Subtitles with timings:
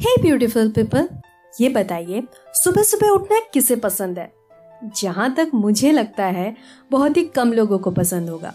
[0.00, 1.08] हे beautiful people
[1.60, 2.22] ये बताइए
[2.54, 4.32] सुबह सुबह उठना किसे पसंद है?
[5.02, 6.56] जहाँ तक मुझे लगता है
[6.90, 8.54] बहुत ही कम लोगों को पसंद होगा।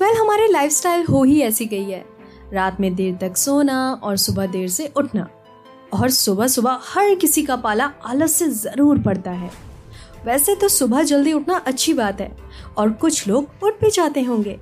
[0.00, 2.04] वेल well, हमारे लाइफस्टाइल हो ही ऐसी गई है।
[2.52, 5.28] रात में देर तक सोना और सुबह देर से उठना।
[5.94, 9.50] और सुबह सुबह हर किसी का पाला आलस से ज़रूर पड़ता है।
[10.24, 12.36] वैसे तो सुबह जल्दी उठना अच्छी बात है
[12.78, 14.60] और कुछ लोग उठ भी जाते होंगे।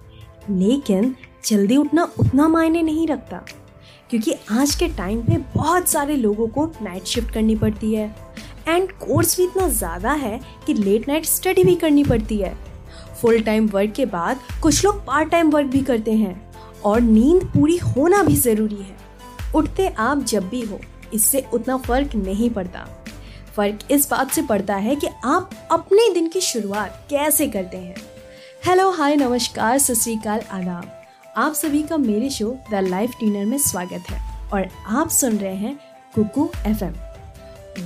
[0.51, 1.17] लेकिन
[1.47, 3.45] जल्दी उठना उतना मायने नहीं रखता।
[4.11, 8.15] क्योंकि आज के टाइम पे बहुत सारे लोगों को नाइट शिफ्ट करनी पड़ती है।
[8.69, 12.55] एंड कोर्स भी इतना ज़्यादा है कि लेट नाइट स्टडी भी करनी पड़ती है।
[13.21, 16.35] फुल टाइम वर्क के बाद कुछ लोग पार्ट टाइम वर्क भी करते हैं
[16.83, 18.97] और नींद पूरी होना भी ज़रूरी है।
[19.55, 20.81] उठते आप जब भी हो,
[21.15, 22.87] इससे उतना फ़र्क नहीं पड़ता।
[23.57, 27.97] फ़र्क इस बात से पड़ता है कि आप अपने दिन की शुरुआत कैसे करते हैं।
[28.67, 30.96] हेलो हाय नमस्कार, सत श्रीकाल आदाब।
[31.39, 35.55] आप सभी का मेरे शो द लाइफ डिनर में स्वागत है और आप सुन रहे
[35.55, 35.75] हैं
[36.15, 36.95] कुकू एफएम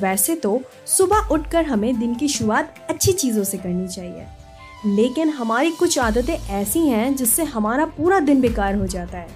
[0.01, 4.27] वैसे तो सुबह उठकर हमें दिन की शुरुआत अच्छी चीज़ों से करनी चाहिए।
[4.87, 9.29] लेकिन हमारी कुछ आदतें ऐसी हैं जिससे हमारा पूरा दिन बेकार हो जाता है।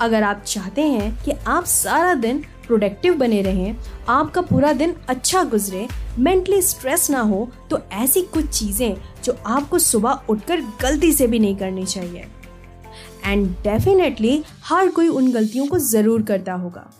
[0.00, 3.76] अगर आप चाहते हैं कि आप सारा दिन प्रोडक्टिव बने रहें,
[4.08, 5.86] आपका पूरा दिन अच्छा गुजरे
[6.18, 11.38] मेंटली स्ट्रेस ना हो तो ऐसी कुछ चीज़ें जो आपको सुबह उठकर गलती से भी
[11.38, 12.26] नहीं करनी चाहिए।
[13.28, 16.90] एंड डेफिनेटली हर कोई उन गलतियों को ज़रूर करता होगा।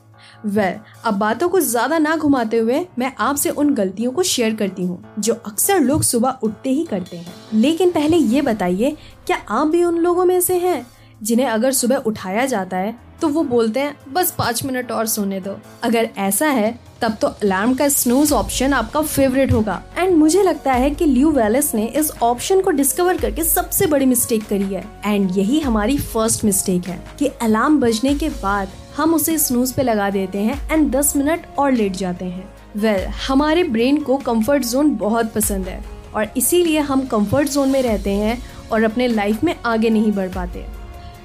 [0.46, 4.54] वेल well, अब बातों को ज़्यादा ना घुमाते हुए मैं आपसे उन गलतियों को शेयर
[4.54, 9.36] करती हूँ जो अक्सर लोग सुबह उठते ही करते हैं। लेकिन पहले ये बताइए क्या
[9.50, 10.86] आप भी उन लोगों में से हैं?
[11.22, 15.41] जिन्हें अगर सुबह उठाया जाता है तो वो बोलते हैं बस पाँच मिनट और सोने
[15.41, 20.42] दो। अगर ऐसा है तब तो अलार्म का स्नूज ऑप्शन आपका फेवरेट होगा। एंड मुझे
[20.42, 24.75] लगता है कि ल्यू वेलेस ने इस ऑप्शन को डिस्कवर करके सबसे बड़ी मिस्टेक करी
[24.75, 29.72] है। एंड यही हमारी फ़र्स्ट मिस्टेक है कि अलार्म बजने के बाद हम उसे स्नूज
[29.72, 34.03] पे लगा देते हैं एंड 10 मिनट और लेट जाते हैं। वेल well, हमारे ब्रेन
[34.03, 38.82] को कंफर्ट जोन बहुत पसंद है और इसीलिए हम कंफर्ट जोन में रहते हैं और
[38.82, 40.66] अपने लाइफ में आगे नहीं बढ़ पाते।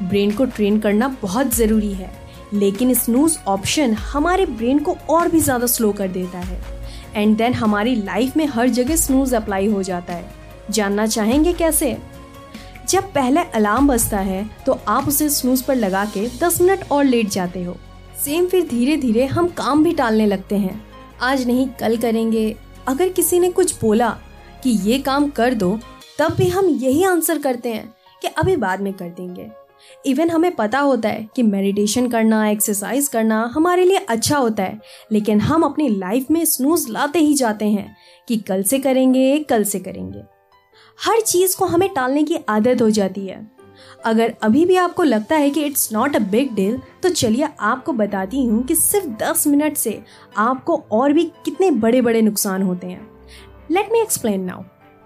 [0.04, 2.12] ब्रेन को ट्रेन करना बहुत ज़रूरी है,
[2.54, 6.62] लेकिन स्नूज ऑप्शन हमारे ब्रेन को और भी ज़्यादा स्लो कर देता है।
[7.16, 10.32] एंड देन हमारी लाइफ में हर जगह स्नूज अप्लाई हो जाता है।
[10.72, 11.98] जानना चाहेंगे कैसे?
[12.90, 17.04] जब पहले अलार्म बजता है तो आप उसे स्नूज पर लगा के 10 मिनट और
[17.06, 17.76] लेट जाते हो।
[18.24, 20.84] सेम फिर धीरे धीरे हम काम भी टालने लगते हैं।
[21.22, 22.56] आज नहीं, कल करेंगे।
[22.88, 24.10] अगर किसी ने कुछ बोला
[24.64, 25.78] कि ये काम कर दो,
[26.20, 29.50] तब भी हम यही आंसर करते हैं कि अभी बाद में कर देंगे।
[30.06, 34.80] इवन हमें पता होता है कि मेडिटेशन करना एक्सरसाइज करना हमारे लिए अच्छा होता है।
[35.12, 37.96] लेकिन हम अपनी लाइफ में स्नूज लाते ही जाते हैं
[38.28, 40.24] कि कल से करेंगे, कल से करेंगे।
[41.06, 43.52] हर चीज़ को हमें टालने की आदत हो जाती है।
[44.06, 47.94] अगर अभी भी आपको लगता है कि it's not a big deal तो चलिए आपको
[47.94, 50.04] बताती हूँ कि सिर्फ़ 10 मिनट से
[50.38, 53.12] आपको और भी कितने बड़े बड़े नुकसान होते हैं।
[53.72, 54.64] लेट मी एक्सप्लेन नाउ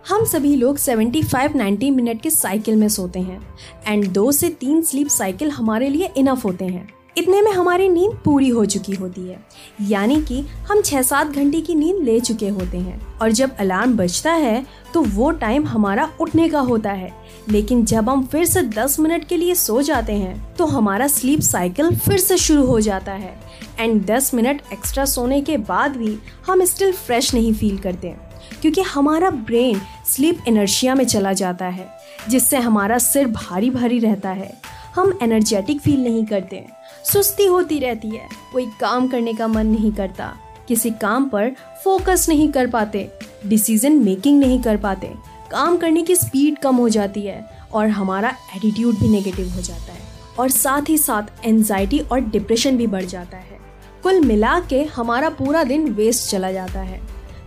[0.09, 3.39] हम सभी लोग 75-90 मिनट के साइकिल में सोते हैं।
[3.87, 6.87] एंड दो से तीन स्लीप साइकिल हमारे लिए इनफ होते हैं।
[7.17, 9.39] इतने में हमारी नींद पूरी हो चुकी होती है।
[9.81, 13.95] यानी कि हम छह सात घंटे की नींद ले चुके होते हैं। और जब अलार्म
[13.97, 17.11] बजता है तो वो टाइम हमारा उठने का होता है।
[17.49, 21.39] लेकिन जब हम फिर से 10 मिनट के लिए सो जाते हैं तो हमारा स्लीप
[21.39, 23.39] साइकिल फिर से शुरू हो जाता है।
[23.79, 26.17] एंड 10 मिनट एक्स्ट्रा सोने के बाद भी
[26.47, 28.15] हम स्टिल फ्रेश नहीं फील करते।
[28.61, 31.87] क्योंकि हमारा ब्रेन स्लीप एनर्शिया में चला जाता है,
[32.29, 34.51] जिससे हमारा सिर भारी भारी रहता है।
[34.95, 36.65] हम एनर्जेटिक फील नहीं करते,
[37.05, 40.33] सुस्ती होती रहती है, कोई काम करने का मन नहीं करता,
[40.67, 41.51] किसी काम पर
[41.83, 43.09] फोकस नहीं कर पाते
[43.45, 45.13] डिसीज़न मेकिंग नहीं कर पाते,
[45.51, 49.93] काम करने की स्पीड कम हो जाती है और हमारा एटीट्यूड भी नेगेटिव हो जाता
[49.93, 50.05] है।
[50.39, 53.59] और साथ ही साथ एनजाइटी और डिप्रेशन भी बढ़ जाता है।
[54.03, 56.99] कुल मिला के हमारा पूरा दिन वेस्ट चला जाता है।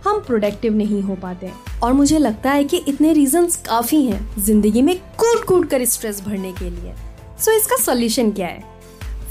[0.03, 1.51] हम प्रोडक्टिव नहीं हो पाते
[1.83, 6.21] और मुझे लगता है कि इतने रीजंस काफ़ी हैं ज़िंदगी में कूट कूट कर स्ट्रेस
[6.21, 8.69] भरने के लिए। सो so, इसका सॉल्यूशन क्या है?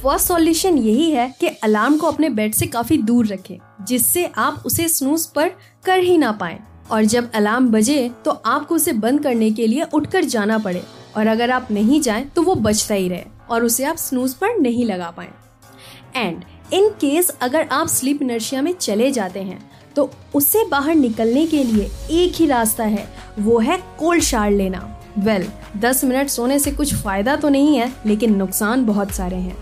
[0.02, 4.62] फ़र्स्ट सॉल्यूशन यही है कि अलार्म को अपने बेड से काफ़ी दूर रखें जिससे आप
[4.66, 5.48] उसे स्नूज पर
[5.84, 6.58] कर ही ना पाए।
[6.90, 10.82] और जब अलार्म बजे तो आपको उसे बंद करने के लिए उठकर जाना पड़े।
[11.16, 14.58] और अगर आप नहीं जाएँ तो वो बचता ही रहे और उसे आप स्नूज पर
[14.58, 15.28] नहीं लगा पाए।
[16.16, 16.42] एंड
[16.72, 19.58] इन केस अगर आप स्लीप इनर्शिया में चले जाते हैं
[19.96, 23.08] तो उससे बाहर निकलने के लिए एक ही रास्ता है
[23.38, 27.76] वो है कोल्ड शार लेना। वेल well, 10 मिनट सोने से कुछ फ़ायदा तो नहीं
[27.76, 29.56] है लेकिन नुकसान बहुत सारे हैं।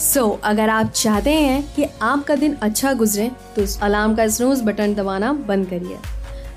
[0.00, 4.28] सो so, अगर आप चाहते हैं कि आपका दिन अच्छा गुजरे तो उस अलार्म का
[4.28, 5.96] स्नूज बटन दबाना बंद करिए।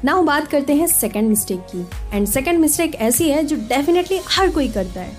[0.06, 4.50] नाउ बात करते हैं सेकंड मिस्टेक की। एंड सेकंड मिस्टेक ऐसी है जो डेफिनेटली हर
[4.50, 5.18] कोई करता है।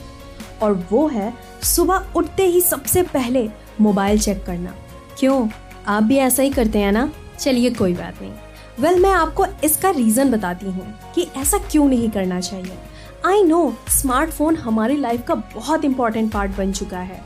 [0.62, 3.48] और वो है सुबह उठते ही सबसे पहले
[3.80, 4.74] मोबाइल चेक करना।
[5.18, 5.48] क्यों?
[5.86, 7.12] आप भी ऐसा ही करते हैं ना?
[7.34, 8.32] चलिए कोई बात नहीं।
[8.78, 12.78] वेल well, मैं आपको इसका रीज़न बताती हूँ कि ऐसा क्यों नहीं करना चाहिए।
[13.26, 17.20] आई नो स्मार्टफ़ोन हमारी लाइफ का बहुत इंपॉर्टेंट पार्ट बन चुका है।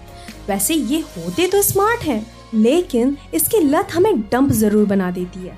[0.48, 2.24] वैसे ये होते तो स्मार्ट हैं
[2.54, 5.56] लेकिन इसकी लत हमें डंप ज़रूर बना देती है।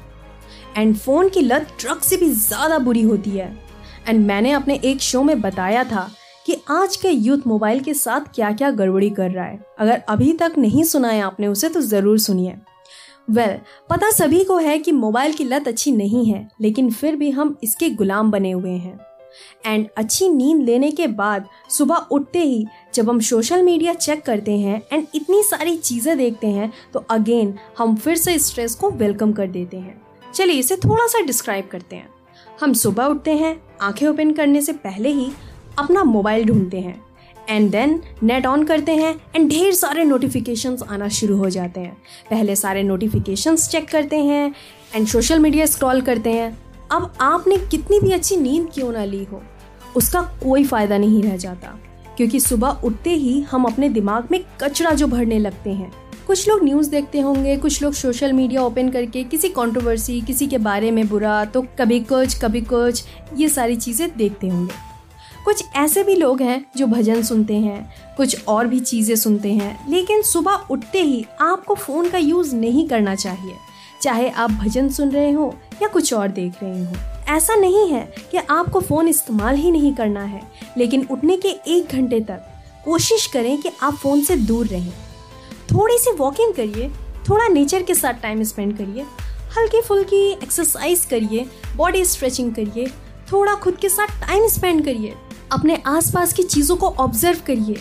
[0.77, 3.53] एंड फ़ोन की लत ड्रग से भी ज़्यादा बुरी होती है।
[4.09, 6.09] एंड मैंने अपने एक शो में बताया था
[6.47, 10.33] कि आज के यूथ मोबाइल के साथ क्या क्या गड़बड़ी कर रहा है। अगर अभी
[10.33, 12.57] तक नहीं सुना है आपने उसे तो ज़रूर सुनिए।
[13.31, 13.61] वेल well,
[13.91, 17.57] पता सभी को है कि मोबाइल की लत अच्छी नहीं है लेकिन फिर भी हम
[17.63, 18.99] इसके गुलाम बने हुए हैं।
[19.67, 24.59] एंड अच्छी नींद लेने के बाद सुबह उठते ही जब हम सोशल मीडिया चेक करते
[24.59, 29.33] हैं एंड इतनी सारी चीज़ें देखते हैं तो अगेन हम फिर से स्ट्रेस को वेलकम
[29.33, 30.01] कर देते हैं।
[30.35, 32.09] चलिए इसे थोड़ा सा डिस्क्राइब करते हैं।
[32.61, 35.31] हम सुबह उठते हैं आँखें ओपन करने से पहले ही
[35.79, 37.01] अपना मोबाइल ढूंढते हैं।
[37.49, 41.97] एंड देन नेट ऑन करते हैं एंड ढेर सारे नोटिफिकेशंस आना शुरू हो जाते हैं।
[42.31, 44.55] पहले सारे नोटिफिकेशंस चेक करते हैं
[44.95, 46.57] एंड सोशल मीडिया स्क्रॉल करते हैं।
[46.93, 49.43] अब आपने कितनी भी अच्छी नींद क्यों ना ली हो,
[49.97, 51.79] उसका कोई फ़ायदा नहीं रह जाता।
[52.17, 55.91] क्योंकि सुबह उठते ही हम अपने दिमाग में कचरा जो भरने लगते हैं।
[56.27, 60.59] कुछ लोग न्यूज़ देखते होंगे, कुछ लोग सोशल मीडिया ओपन करके किसी कंट्रोवर्सी किसी के
[60.59, 63.05] बारे में बुरा तो कभी कुछ कभी कुछ,
[63.37, 64.90] ये सारी चीज़ें देखते होंगे।
[65.45, 69.91] कुछ ऐसे भी लोग हैं जो भजन सुनते हैं, कुछ और भी चीज़ें सुनते हैं,
[69.91, 73.55] लेकिन सुबह उठते ही आपको फ़ोन का यूज़ नहीं करना चाहिए।
[74.03, 78.03] चाहे आप भजन सुन रहे हो या कुछ और देख रहे हो। ऐसा नहीं है
[78.31, 80.43] कि आपको फ़ोन इस्तेमाल ही नहीं करना है,
[80.79, 82.47] लेकिन उठने के एक घंटे तक
[82.85, 84.93] कोशिश करें कि आप फ़ोन से दूर रहें।
[85.73, 86.89] थोड़ी सी वॉकिंग करिए,
[87.29, 89.07] थोड़ा नेचर के साथ टाइम स्पेंड करिए
[89.59, 91.47] हल्की फुल्की एक्सरसाइज करिए
[91.77, 92.87] बॉडी स्ट्रेचिंग करिए,
[93.33, 95.15] थोड़ा खुद के साथ टाइम स्पेंड करिए।
[95.53, 97.81] अपने आसपास की चीज़ों को ऑब्ज़र्व करिए।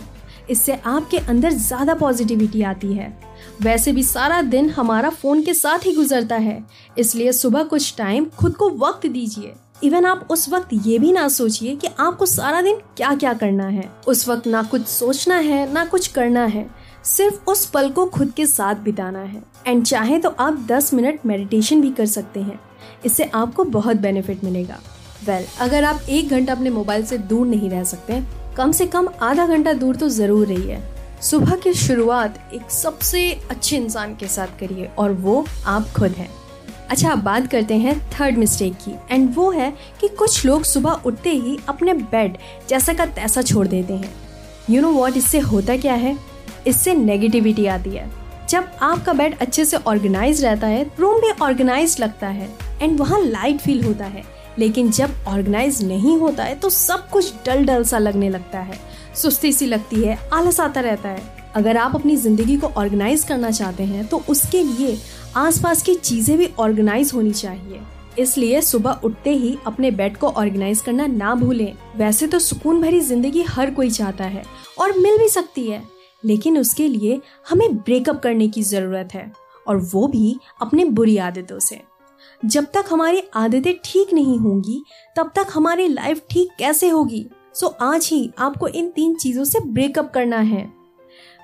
[0.50, 3.18] इससे आपके अंदर ज़्यादा पॉजिटिविटी आती है।
[3.62, 6.64] वैसे भी सारा दिन हमारा फ़ोन के साथ ही गुजरता है।
[6.98, 11.28] इसलिए सुबह कुछ टाइम खुद को वक्त दीजिए। इवन आप उस वक्त ये भी ना
[11.28, 15.72] सोचिए कि आपको सारा दिन क्या क्या करना है। उस वक्त ना कुछ सोचना है,
[15.74, 16.70] ना कुछ करना है।
[17.06, 21.26] सिर्फ़ उस पल को खुद के साथ बिताना है। एंड चाहे तो आप 10 मिनट
[21.26, 22.60] मेडिटेशन भी कर सकते हैं।
[23.06, 24.80] इससे आपको बहुत बेनिफिट मिलेगा।
[25.28, 28.22] वेल well, अगर आप एक घंटा अपने मोबाइल से दूर नहीं रह सकते
[28.58, 30.80] कम से कम आधा घंटा दूर तो ज़रूर रहिए।
[31.22, 33.22] सुबह की शुरुआत एक सबसे
[33.52, 36.30] अच्छे इंसान के साथ करिए और वो आप खुद हैं।
[36.90, 39.72] अच्छा अब बात करते हैं थर्ड मिस्टेक की। एंड वो है
[40.02, 42.38] कि कुछ लोग सुबह उठते ही अपने बेड
[42.70, 44.14] जैसा का तैसा छोड़ देते हैं।
[44.70, 46.18] यू नो वॉट इससे होता क्या है?
[46.68, 48.10] इससे नेगेटिविटी आती है।
[48.50, 52.50] जब आपका बेड अच्छे से ऑर्गेनाइज रहता है रूम भी ऑर्गेनाइज लगता है।
[52.82, 54.24] एंड वहाँ लाइट फील होता है।
[54.60, 58.80] लेकिन जब ऑर्गेनाइज नहीं होता है तो सब कुछ डल डल सा लगने लगता है।
[59.16, 63.52] सुस्ती सी लगती है, आलस आता रहता है। अगर आप अपनी ज़िंदगी को ऑर्गेनाइज करना
[63.52, 64.98] चाहते हैं तो उसके लिए
[65.38, 67.82] आसपास की चीज़ें भी ऑर्गेनाइज होनी चाहिए।
[68.20, 73.00] इसलिए सुबह उठते ही अपने बेड को ऑर्गेनाइज करना ना भूलें। वैसे तो सुकून भरी
[73.02, 74.44] ज़िंदगी हर कोई चाहता है
[74.80, 75.84] और मिल भी सकती है,
[76.24, 77.20] लेकिन उसके लिए
[77.50, 79.32] हमें ब्रेकअप करने की ज़रूरत है
[79.68, 81.82] और वो भी अपने बुरी आदतों से।
[82.44, 84.82] जब तक हमारी आदतें ठीक नहीं होंगी
[85.16, 87.26] तब तक हमारी लाइफ ठीक कैसे होगी?
[87.56, 90.70] सो so, आज ही आपको इन तीन चीज़ों से ब्रेकअप करना है।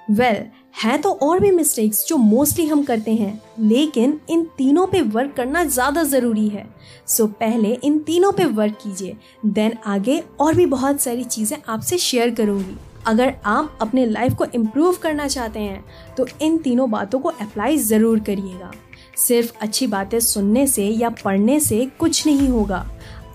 [0.10, 0.46] वेल well,
[0.76, 5.34] है तो और भी मिस्टेक्स जो मोस्टली हम करते हैं लेकिन इन तीनों पे वर्क
[5.38, 6.66] करना ज़्यादा ज़रूरी है।
[7.08, 9.16] सो so, पहले इन तीनों पे वर्क कीजिए
[9.46, 12.78] देन आगे और भी बहुत सारी चीज़ें आपसे शेयर करूँगी।
[13.08, 15.84] अगर आप अपने लाइफ को इम्प्रूव करना चाहते हैं
[16.18, 18.72] तो इन तीनों बातों को अप्लाई ज़रूर करिएगा।
[19.18, 22.86] सिर्फ़ अच्छी बातें सुनने से या पढ़ने से कुछ नहीं होगा।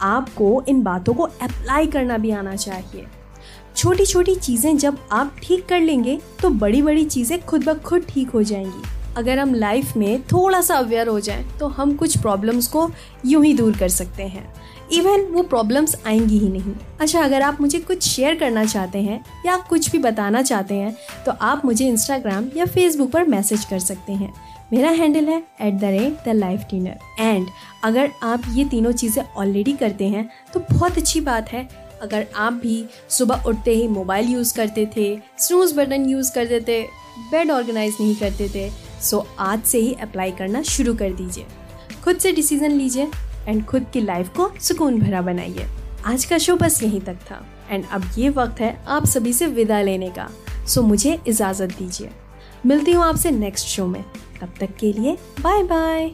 [0.03, 3.07] आपको इन बातों को अप्लाई करना भी आना चाहिए।
[3.77, 8.07] छोटी छोटी चीज़ें जब आप ठीक कर लेंगे तो बड़ी बड़ी चीज़ें खुद ब खुद
[8.09, 8.83] ठीक हो जाएँगी।
[9.17, 12.91] अगर हम लाइफ में थोड़ा सा अवेयर हो जाएँ तो हम कुछ प्रॉब्लम्स को
[13.27, 14.53] यूँ ही दूर कर सकते हैं।
[14.93, 19.25] इवन वो प्रॉब्लम्स आएँगी ही नहीं। अच्छा अगर आप मुझे कुछ शेयर करना चाहते हैं
[19.47, 23.79] या कुछ भी बताना चाहते हैं तो आप मुझे इंस्टाग्राम या फेसबुक पर मैसेज कर
[23.79, 24.33] सकते हैं।
[24.73, 27.47] मेरा हैंडल है at the rate the life diner and
[27.85, 31.69] अगर आप ये तीनों चीज़ें ऑलरेडी करते हैं तो बहुत अच्छी बात है।
[32.03, 36.83] अगर आप भी सुबह उठते ही मोबाइल यूज़ करते थे स्नूज बटन यूज़ करते थे
[37.31, 38.71] बेड ऑर्गेनाइज नहीं करते थे
[39.03, 41.47] सो आज से ही अप्लाई करना शुरू कर दीजिए।
[42.05, 43.07] खुद से डिसीज़न लीजिए।
[43.49, 45.67] एंड खुद की लाइफ को सुकून भरा बनाइए।
[46.05, 49.47] आज का शो बस यहीं तक था। एंड अब ये वक्त है आप सभी से
[49.47, 50.31] विदा लेने का।
[50.69, 52.11] सो मुझे इजाज़त दीजिए।
[52.67, 54.05] मिलती हूँ आपसे नेक्स्ट शो में।
[54.41, 56.11] तब तक के लिए बाय बाय।